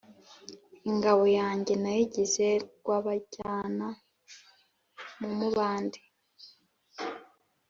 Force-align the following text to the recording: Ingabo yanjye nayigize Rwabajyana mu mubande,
Ingabo 0.89 1.23
yanjye 1.39 1.73
nayigize 1.81 2.47
Rwabajyana 2.63 3.87
mu 5.19 5.29
mubande, 5.37 6.01